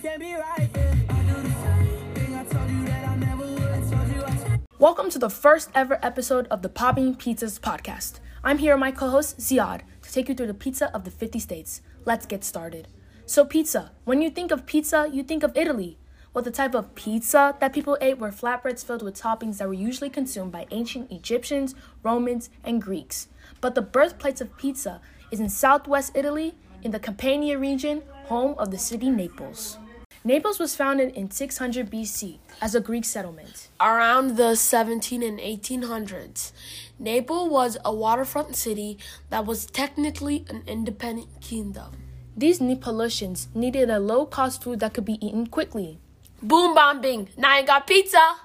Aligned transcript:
can't 0.00 0.20
be 0.20 0.34
right. 0.34 0.70
Welcome 4.78 5.10
to 5.10 5.18
the 5.18 5.28
first 5.28 5.70
ever 5.74 5.98
episode 6.04 6.46
of 6.48 6.62
the 6.62 6.68
Popping 6.68 7.16
Pizzas 7.16 7.58
podcast. 7.58 8.20
I'm 8.44 8.58
here 8.58 8.74
with 8.74 8.80
my 8.80 8.92
co 8.92 9.10
host 9.10 9.38
Ziyad 9.38 9.80
to 10.02 10.12
take 10.12 10.28
you 10.28 10.36
through 10.36 10.46
the 10.46 10.54
pizza 10.54 10.94
of 10.94 11.02
the 11.02 11.10
50 11.10 11.40
states. 11.40 11.82
Let's 12.04 12.26
get 12.26 12.44
started. 12.44 12.86
So, 13.26 13.44
pizza. 13.44 13.90
When 14.04 14.22
you 14.22 14.30
think 14.30 14.52
of 14.52 14.66
pizza, 14.66 15.10
you 15.12 15.24
think 15.24 15.42
of 15.42 15.56
Italy. 15.56 15.98
Well, 16.32 16.44
the 16.44 16.52
type 16.52 16.76
of 16.76 16.94
pizza 16.94 17.56
that 17.58 17.72
people 17.72 17.98
ate 18.00 18.18
were 18.18 18.30
flatbreads 18.30 18.84
filled 18.84 19.02
with 19.02 19.20
toppings 19.20 19.58
that 19.58 19.66
were 19.66 19.74
usually 19.74 20.10
consumed 20.10 20.52
by 20.52 20.68
ancient 20.70 21.10
Egyptians, 21.10 21.74
Romans, 22.04 22.50
and 22.62 22.80
Greeks. 22.80 23.26
But 23.60 23.74
the 23.74 23.82
birthplace 23.82 24.40
of 24.40 24.56
pizza 24.56 25.00
is 25.32 25.40
in 25.40 25.48
southwest 25.48 26.12
Italy, 26.14 26.54
in 26.84 26.92
the 26.92 27.00
Campania 27.00 27.58
region, 27.58 28.02
home 28.26 28.54
of 28.58 28.70
the 28.70 28.78
city 28.78 29.10
Naples. 29.10 29.78
Naples 30.28 30.58
was 30.58 30.76
founded 30.76 31.16
in 31.16 31.30
600 31.30 31.90
BC 31.90 32.36
as 32.60 32.74
a 32.74 32.82
Greek 32.82 33.06
settlement. 33.06 33.68
Around 33.80 34.36
the 34.36 34.56
17 34.56 35.22
and 35.22 35.38
1800s, 35.38 36.52
Naples 36.98 37.50
was 37.50 37.78
a 37.82 37.94
waterfront 37.94 38.54
city 38.54 38.98
that 39.30 39.46
was 39.46 39.64
technically 39.64 40.44
an 40.50 40.64
independent 40.66 41.40
kingdom. 41.40 41.92
These 42.36 42.60
Neapolitans 42.60 43.48
needed 43.54 43.88
a 43.88 43.98
low 43.98 44.26
cost 44.26 44.62
food 44.62 44.80
that 44.80 44.92
could 44.92 45.06
be 45.06 45.16
eaten 45.26 45.46
quickly. 45.46 45.98
Boom, 46.42 46.74
bam, 46.74 47.00
bing. 47.00 47.30
Now 47.38 47.52
I 47.52 47.62
got 47.62 47.86
pizza. 47.86 48.36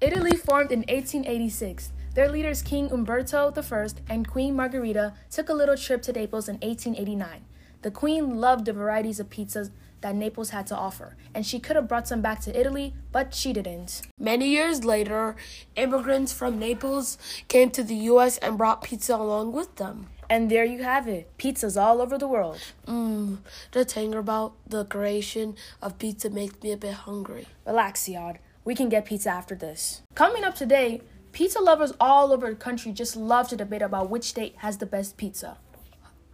Italy 0.00 0.36
formed 0.36 0.70
in 0.70 0.82
1886. 0.82 1.90
Their 2.14 2.30
leaders, 2.30 2.62
King 2.62 2.88
Umberto 2.92 3.52
I 3.52 3.88
and 4.08 4.28
Queen 4.28 4.54
Margherita, 4.54 5.14
took 5.28 5.48
a 5.48 5.54
little 5.54 5.76
trip 5.76 6.02
to 6.02 6.12
Naples 6.12 6.48
in 6.48 6.58
1889. 6.58 7.46
The 7.82 7.90
Queen 7.90 8.40
loved 8.40 8.66
the 8.66 8.72
varieties 8.72 9.18
of 9.18 9.28
pizzas 9.28 9.70
that 10.02 10.14
Naples 10.14 10.50
had 10.50 10.68
to 10.68 10.76
offer, 10.76 11.16
and 11.34 11.44
she 11.44 11.58
could 11.58 11.74
have 11.74 11.88
brought 11.88 12.06
some 12.06 12.20
back 12.20 12.40
to 12.42 12.58
Italy, 12.58 12.94
but 13.10 13.34
she 13.34 13.52
didn't. 13.52 14.02
Many 14.18 14.48
years 14.48 14.84
later, 14.84 15.34
immigrants 15.74 16.32
from 16.32 16.60
Naples 16.60 17.18
came 17.48 17.70
to 17.70 17.82
the 17.82 17.94
US 18.12 18.38
and 18.38 18.56
brought 18.56 18.82
pizza 18.84 19.16
along 19.16 19.52
with 19.52 19.76
them. 19.76 20.08
And 20.30 20.48
there 20.48 20.64
you 20.64 20.82
have 20.84 21.08
it 21.08 21.30
pizzas 21.38 21.80
all 21.80 22.00
over 22.00 22.16
the 22.16 22.28
world. 22.28 22.58
Mmm, 22.86 23.38
the 23.72 23.84
thing 23.84 24.14
about 24.14 24.54
the 24.66 24.84
creation 24.84 25.56
of 25.82 25.98
pizza 25.98 26.30
makes 26.30 26.62
me 26.62 26.72
a 26.72 26.76
bit 26.76 26.94
hungry. 26.94 27.46
Relax, 27.66 28.04
Ziyad. 28.04 28.36
We 28.64 28.76
can 28.76 28.88
get 28.88 29.06
pizza 29.06 29.30
after 29.30 29.56
this. 29.56 30.02
Coming 30.14 30.44
up 30.44 30.54
today, 30.54 31.02
pizza 31.32 31.60
lovers 31.60 31.92
all 31.98 32.32
over 32.32 32.48
the 32.50 32.56
country 32.56 32.92
just 32.92 33.16
love 33.16 33.48
to 33.48 33.56
debate 33.56 33.82
about 33.82 34.08
which 34.08 34.24
state 34.24 34.54
has 34.58 34.78
the 34.78 34.86
best 34.86 35.16
pizza. 35.16 35.58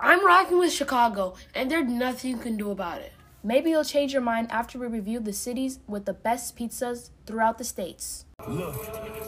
I'm 0.00 0.24
rocking 0.24 0.58
with 0.60 0.72
Chicago, 0.72 1.34
and 1.56 1.68
there's 1.68 1.88
nothing 1.88 2.30
you 2.30 2.36
can 2.36 2.56
do 2.56 2.70
about 2.70 3.00
it. 3.00 3.12
Maybe 3.42 3.70
you'll 3.70 3.82
change 3.82 4.12
your 4.12 4.22
mind 4.22 4.46
after 4.48 4.78
we 4.78 4.86
review 4.86 5.18
the 5.18 5.32
cities 5.32 5.80
with 5.88 6.04
the 6.04 6.12
best 6.12 6.56
pizzas 6.56 7.10
throughout 7.26 7.58
the 7.58 7.64
states. 7.64 8.24
Look, 8.46 8.76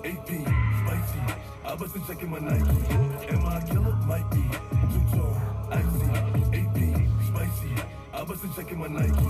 AP, 0.05 0.29
spicy. 0.29 1.21
I 1.65 1.75
wasn't 1.75 2.07
checking 2.07 2.31
my 2.31 2.39
Nike. 2.39 2.95
Am 3.35 3.47
I 3.47 3.61
killer? 3.67 3.97
Might 4.07 4.31
be. 4.31 4.43
Tall, 5.11 5.37
icy. 5.73 6.05
AP, 6.55 6.79
spicy. 7.27 7.75
I 8.13 8.23
wasn't 8.23 8.55
checking 8.55 8.79
my 8.79 8.87
Nike. 8.87 9.27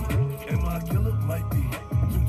Am 0.47 0.65
I 0.65 0.79
killer? 0.87 1.13
Might 1.25 1.49
be. 1.49 1.63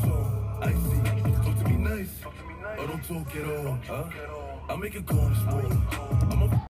Tall, 0.02 0.58
icy. 0.62 1.44
Talk 1.44 1.58
to 1.58 1.68
me 1.68 1.76
nice. 1.76 2.08
Or 2.24 2.78
oh, 2.78 2.86
don't 2.86 3.04
talk 3.04 3.36
at 3.36 3.66
all, 3.66 3.78
huh? 3.86 4.72
I 4.72 4.76
make 4.76 4.94
it 4.94 5.04
corner 5.06 5.34
sport. 5.34 6.71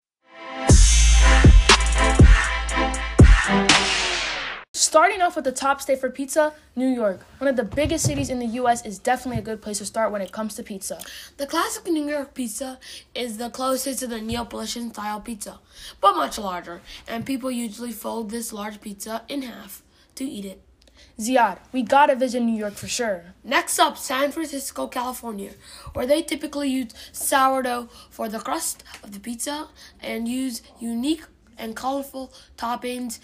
Starting 4.90 5.22
off 5.22 5.36
with 5.36 5.46
the 5.46 5.52
top 5.52 5.80
state 5.80 6.00
for 6.00 6.10
pizza, 6.10 6.52
New 6.76 6.88
York. 6.88 7.24
One 7.38 7.48
of 7.48 7.56
the 7.56 7.64
biggest 7.64 8.04
cities 8.04 8.32
in 8.32 8.40
the 8.40 8.58
US 8.60 8.84
is 8.84 8.98
definitely 8.98 9.38
a 9.38 9.44
good 9.44 9.62
place 9.62 9.78
to 9.78 9.86
start 9.86 10.12
when 10.12 10.24
it 10.24 10.32
comes 10.32 10.56
to 10.56 10.64
pizza. 10.64 11.00
The 11.38 11.46
classic 11.46 11.86
New 11.86 12.10
York 12.10 12.34
pizza 12.34 12.80
is 13.14 13.38
the 13.38 13.52
closest 13.52 14.00
to 14.00 14.08
the 14.08 14.20
Neapolitan 14.20 14.92
style 14.92 15.22
pizza, 15.22 15.60
but 16.02 16.16
much 16.16 16.40
larger, 16.40 16.82
and 17.08 17.24
people 17.24 17.52
usually 17.52 17.92
fold 17.92 18.32
this 18.32 18.52
large 18.52 18.82
pizza 18.82 19.22
in 19.30 19.44
half 19.44 19.84
to 20.16 20.26
eat 20.26 20.46
it. 20.46 20.60
Ziyad, 21.20 21.60
we 21.72 21.84
gotta 21.84 22.16
visit 22.16 22.42
New 22.42 22.58
York 22.58 22.74
for 22.74 22.88
sure. 22.88 23.36
Next 23.44 23.78
up, 23.78 23.96
San 23.96 24.32
Francisco, 24.32 24.88
California, 24.88 25.52
where 25.94 26.08
they 26.08 26.24
typically 26.24 26.70
use 26.70 26.96
sourdough 27.12 27.90
for 28.10 28.28
the 28.28 28.40
crust 28.40 28.84
of 29.04 29.12
the 29.12 29.20
pizza 29.20 29.68
and 30.02 30.28
use 30.28 30.64
unique 30.80 31.26
and 31.60 31.76
colorful 31.76 32.34
toppings 32.58 33.20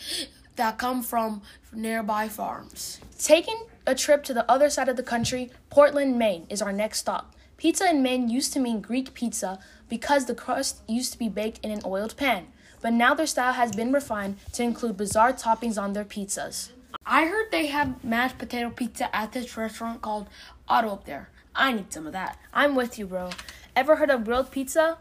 that 0.55 0.77
come 0.77 1.03
from 1.03 1.41
nearby 1.73 2.27
farms. 2.27 2.99
Taking 3.17 3.57
a 3.88 3.95
trip 3.95 4.23
to 4.23 4.33
the 4.33 4.49
other 4.49 4.69
side 4.69 4.89
of 4.89 4.97
the 4.97 5.03
country, 5.03 5.51
Portland, 5.69 6.17
Maine 6.17 6.47
is 6.49 6.61
our 6.61 6.73
next 6.73 6.99
stop. 6.99 7.33
Pizza 7.57 7.89
in 7.89 8.03
Maine 8.03 8.29
used 8.29 8.53
to 8.53 8.59
mean 8.59 8.81
Greek 8.81 9.13
pizza 9.13 9.59
because 9.89 10.25
the 10.25 10.35
crust 10.35 10.81
used 10.88 11.13
to 11.13 11.19
be 11.19 11.29
baked 11.29 11.63
in 11.63 11.71
an 11.71 11.81
oiled 11.85 12.17
pan, 12.17 12.47
but 12.81 12.93
now 12.93 13.13
their 13.13 13.27
style 13.27 13.53
has 13.53 13.75
been 13.75 13.93
refined 13.93 14.38
to 14.53 14.63
include 14.63 14.97
bizarre 14.97 15.33
toppings 15.33 15.81
on 15.81 15.93
their 15.93 16.05
pizzas. 16.05 16.69
I 17.05 17.25
heard 17.25 17.51
they 17.51 17.67
have 17.67 18.03
mashed 18.03 18.37
potato 18.37 18.69
pizza 18.72 19.16
at 19.16 19.31
this 19.31 19.55
restaurant 19.55 20.01
called 20.01 20.27
Otto 20.67 20.89
up 20.89 21.05
there. 21.05 21.29
I 21.55 21.72
need 21.72 21.93
some 21.93 22.07
of 22.07 22.13
that. 22.13 22.37
I'm 22.53 22.75
with 22.75 22.99
you, 22.99 23.05
bro. 23.05 23.29
Ever 23.75 23.97
heard 23.97 24.09
of 24.09 24.25
grilled 24.25 24.51
pizza? 24.51 24.97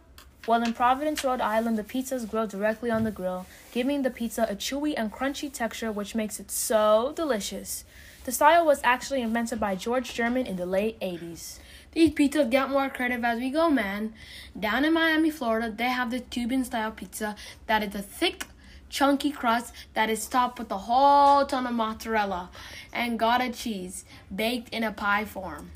Well, 0.46 0.62
in 0.62 0.74
Providence, 0.74 1.24
Rhode 1.24 1.40
Island, 1.40 1.78
the 1.78 1.84
pizzas 1.84 2.12
is 2.12 2.24
grilled 2.26 2.50
directly 2.50 2.90
on 2.90 3.04
the 3.04 3.10
grill, 3.10 3.46
giving 3.72 4.02
the 4.02 4.10
pizza 4.10 4.46
a 4.48 4.54
chewy 4.54 4.92
and 4.94 5.10
crunchy 5.10 5.50
texture, 5.50 5.90
which 5.90 6.14
makes 6.14 6.38
it 6.38 6.50
so 6.50 7.14
delicious. 7.16 7.84
The 8.24 8.32
style 8.32 8.66
was 8.66 8.80
actually 8.84 9.22
invented 9.22 9.58
by 9.58 9.74
George 9.74 10.12
Germon 10.12 10.46
in 10.46 10.56
the 10.56 10.66
late 10.66 11.00
80s. 11.00 11.60
These 11.92 12.10
pizzas 12.10 12.50
get 12.50 12.68
more 12.68 12.90
creative 12.90 13.24
as 13.24 13.38
we 13.38 13.48
go, 13.48 13.70
man. 13.70 14.12
Down 14.58 14.84
in 14.84 14.92
Miami, 14.92 15.30
Florida, 15.30 15.72
they 15.74 15.84
have 15.84 16.10
the 16.10 16.20
Cuban 16.20 16.64
style 16.64 16.90
pizza 16.90 17.36
that 17.66 17.82
is 17.82 17.94
a 17.94 18.02
thick, 18.02 18.46
chunky 18.90 19.30
crust 19.30 19.72
that 19.94 20.10
is 20.10 20.26
topped 20.26 20.58
with 20.58 20.70
a 20.70 20.78
whole 20.78 21.46
ton 21.46 21.66
of 21.66 21.72
mozzarella 21.72 22.50
and 22.92 23.18
Gouda 23.18 23.50
cheese 23.50 24.04
baked 24.34 24.68
in 24.74 24.84
a 24.84 24.92
pie 24.92 25.24
form. 25.24 25.70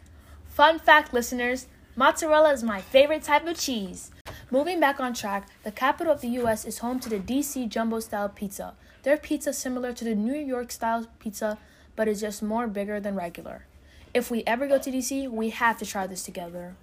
Fun 0.47 0.79
fact, 0.79 1.15
listeners 1.15 1.69
mozzarella 1.97 2.53
is 2.53 2.63
my 2.63 2.81
favorite 2.81 3.23
type 3.23 3.47
of 3.47 3.59
cheese. 3.59 4.11
Moving 4.51 4.81
back 4.81 4.99
on 4.99 5.13
track, 5.13 5.47
the 5.63 5.71
capital 5.71 6.11
of 6.11 6.23
the 6.23 6.29
US 6.41 6.65
is 6.65 6.79
home 6.79 7.01
to 7.01 7.11
the 7.11 7.19
DC 7.19 7.69
Jumbo 7.69 8.01
style 8.01 8.31
pizza. 8.31 8.73
Their 9.03 9.19
pizza 9.19 9.53
similar 9.53 9.93
to 9.93 10.05
the 10.05 10.15
New 10.15 10.35
York 10.35 10.73
style 10.73 11.07
pizza, 11.19 11.59
but 11.97 12.09
is 12.09 12.23
just 12.23 12.43
more 12.43 12.67
bigger 12.67 12.99
than 12.99 13.15
regular. 13.15 13.67
If 14.15 14.31
we 14.31 14.43
ever 14.47 14.67
go 14.67 14.79
to 14.79 14.91
DC, 14.91 15.31
we 15.31 15.51
have 15.51 15.77
to 15.81 15.85
try 15.85 16.07
this 16.07 16.23
together. 16.23 16.77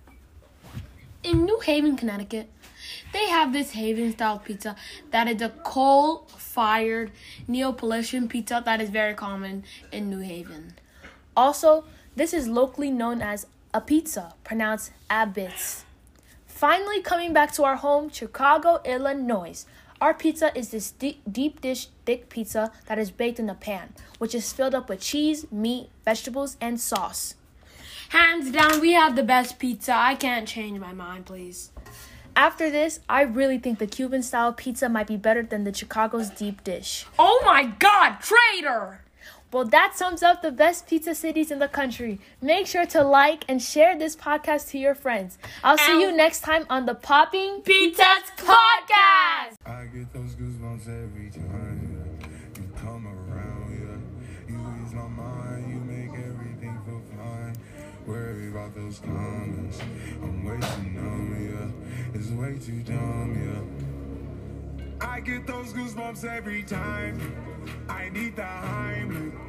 In 1.24 1.44
New 1.46 1.60
Haven, 1.60 1.98
Connecticut, 1.98 2.52
they 3.14 3.30
have 3.30 3.52
this 3.52 3.72
Haven 3.72 4.12
style 4.12 4.38
pizza 4.38 4.76
that 5.10 5.28
is 5.28 5.42
a 5.42 5.50
coal 5.50 6.28
fired 6.38 7.12
Neapolitan 7.48 8.28
pizza 8.28 8.62
that 8.64 8.80
is 8.80 8.92
very 8.92 9.16
common 9.16 9.64
in 9.92 10.08
New 10.12 10.20
Haven. 10.20 10.76
Also, 11.36 11.86
this 12.16 12.32
is 12.32 12.48
locally 12.48 12.92
known 12.92 13.24
as 13.24 13.48
apizza, 13.74 14.34
pronounced 14.44 14.92
abits. 15.10 15.85
Finally, 16.56 17.02
coming 17.02 17.34
back 17.34 17.52
to 17.52 17.66
our 17.66 17.76
home, 17.76 18.10
Chicago, 18.10 18.80
Illinois. 18.86 19.66
Our 20.00 20.14
pizza 20.14 20.58
is 20.58 20.70
this 20.70 20.92
deep, 20.92 21.22
deep 21.30 21.60
dish 21.60 21.90
thick 22.06 22.30
pizza 22.30 22.72
that 22.86 22.98
is 22.98 23.12
baked 23.12 23.40
in 23.40 23.50
a 23.50 23.54
pan, 23.54 23.94
which 24.20 24.34
is 24.34 24.54
filled 24.54 24.74
up 24.74 24.88
with 24.88 25.02
cheese, 25.02 25.52
meat, 25.52 25.90
vegetables, 26.06 26.56
and 26.62 26.80
sauce. 26.80 27.36
Hands 28.08 28.50
down, 28.52 28.80
we 28.80 28.94
have 28.94 29.18
the 29.18 29.24
best 29.24 29.60
pizza. 29.60 29.94
I 29.94 30.16
can't 30.16 30.48
change 30.48 30.80
my 30.80 30.94
mind, 30.94 31.26
please. 31.26 31.72
After 32.38 32.72
this, 32.72 33.02
I 33.10 33.24
really 33.24 33.58
think 33.58 33.80
the 33.80 33.86
Cuban 33.86 34.24
style 34.24 34.54
pizza 34.54 34.88
might 34.88 35.08
be 35.08 35.18
better 35.18 35.44
than 35.44 35.66
the 35.66 35.74
Chicago's 35.74 36.30
deep 36.30 36.64
dish. 36.64 37.06
Oh 37.20 37.42
my 37.46 37.66
god, 37.66 38.20
traitor! 38.22 39.02
Well, 39.56 39.64
that 39.64 39.96
sums 39.96 40.22
up 40.22 40.42
the 40.42 40.52
best 40.52 40.86
pizza 40.86 41.16
cities 41.16 41.50
in 41.50 41.60
the 41.60 41.70
country. 41.70 42.20
Make 42.42 42.68
sure 42.68 42.86
to 42.88 43.02
like 43.02 43.46
and 43.48 43.62
share 43.62 43.98
this 43.98 44.14
podcast 44.14 44.70
to 44.72 44.78
your 44.78 44.94
friends. 44.94 45.38
I'll 45.64 45.78
see 45.78 46.02
you 46.02 46.12
next 46.12 46.42
time 46.42 46.66
on 46.70 46.86
the 46.86 46.94
Popping 46.94 47.62
Pizzas 47.62 48.36
Podcast! 48.36 49.56
I 49.66 49.86
get 49.86 50.12
those 50.12 50.36
goosebumps 50.36 50.90
every 50.90 51.30
time 51.32 52.20
you 52.58 52.70
come 52.76 53.08
around, 53.08 53.72
yeah. 53.80 54.54
You 54.54 54.60
ease 54.84 54.94
my 54.94 55.08
mind, 55.08 55.70
you 55.70 55.80
make 55.80 56.12
everything 56.12 56.78
feel 56.86 57.02
fine. 57.16 57.56
Worry 58.06 58.50
about 58.50 58.76
those 58.76 59.00
comments, 59.00 59.80
I'm 60.22 60.44
way 60.44 60.60
too 60.60 60.90
numb, 60.90 61.32
yeah. 61.50 62.20
It's 62.20 62.30
way 62.32 62.60
too 62.60 62.84
dumb, 62.84 63.32
yeah. 63.40 63.86
I 65.08 65.22
get 65.22 65.48
those 65.48 65.72
goosebumps 65.72 66.26
every 66.26 66.64
time. 66.64 67.22
I 67.88 68.10
need 68.10 68.36
the 68.36 68.42
Heimlich. 68.42 69.36